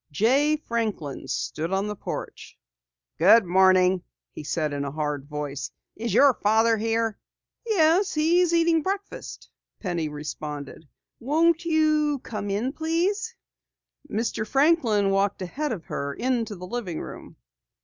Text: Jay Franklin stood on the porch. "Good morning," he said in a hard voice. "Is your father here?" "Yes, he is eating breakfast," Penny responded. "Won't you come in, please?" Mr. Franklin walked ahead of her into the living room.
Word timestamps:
Jay 0.11 0.55
Franklin 0.57 1.27
stood 1.27 1.71
on 1.71 1.85
the 1.85 1.95
porch. 1.95 2.57
"Good 3.19 3.45
morning," 3.45 4.01
he 4.31 4.43
said 4.43 4.73
in 4.73 4.83
a 4.83 4.89
hard 4.89 5.27
voice. 5.29 5.69
"Is 5.95 6.11
your 6.11 6.33
father 6.33 6.75
here?" 6.77 7.19
"Yes, 7.67 8.15
he 8.15 8.39
is 8.41 8.51
eating 8.51 8.81
breakfast," 8.81 9.51
Penny 9.79 10.09
responded. 10.09 10.87
"Won't 11.19 11.65
you 11.65 12.17
come 12.23 12.49
in, 12.49 12.73
please?" 12.73 13.35
Mr. 14.09 14.43
Franklin 14.47 15.11
walked 15.11 15.43
ahead 15.43 15.71
of 15.71 15.85
her 15.85 16.15
into 16.15 16.55
the 16.55 16.65
living 16.65 16.99
room. 16.99 17.35